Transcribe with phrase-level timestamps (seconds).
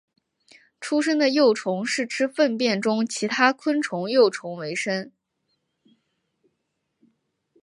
[0.79, 5.11] 出生的幼虫是吃粪便中其他昆虫幼虫为生。